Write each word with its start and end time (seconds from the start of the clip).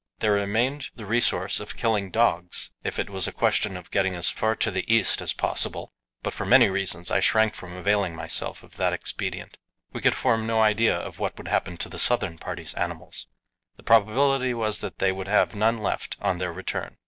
There 0.17 0.31
remained 0.31 0.89
the 0.95 1.05
resource 1.05 1.59
of 1.59 1.77
killing 1.77 2.09
dogs, 2.09 2.71
if 2.83 2.97
it 2.97 3.07
was 3.07 3.27
a 3.27 3.31
question 3.31 3.77
of 3.77 3.91
getting 3.91 4.15
as 4.15 4.31
far 4.31 4.55
to 4.55 4.71
the 4.71 4.91
east 4.91 5.21
as 5.21 5.31
possible, 5.31 5.93
but 6.23 6.33
for 6.33 6.43
many 6.43 6.69
reasons 6.69 7.11
I 7.11 7.19
shrank 7.19 7.53
from 7.53 7.75
availing 7.77 8.15
myself 8.15 8.63
of 8.63 8.77
that 8.77 8.93
expedient. 8.93 9.59
We 9.93 10.01
could 10.01 10.15
form 10.15 10.47
no 10.47 10.59
idea 10.59 10.97
of 10.97 11.19
what 11.19 11.37
would 11.37 11.49
happen 11.49 11.77
to 11.77 11.87
the 11.87 11.99
southern 11.99 12.39
party's 12.39 12.73
animals. 12.73 13.27
The 13.77 13.83
probability 13.83 14.55
was 14.55 14.79
that 14.79 14.97
they 14.97 15.11
would 15.11 15.27
have 15.27 15.53
none 15.55 15.77
left 15.77 16.17
on 16.19 16.39
their 16.39 16.51
return. 16.51 16.97